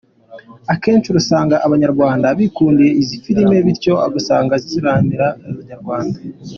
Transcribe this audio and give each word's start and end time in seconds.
Akenshi 0.73 1.09
usanga 1.21 1.55
abanyarwanda 1.65 2.27
bikundiye 2.39 2.91
izi 3.01 3.15
filime 3.23 3.55
bityo 3.65 3.93
ugasanga 4.07 4.53
ziraryamira 4.63 5.27
iz’Abanyarwanda. 5.39 6.17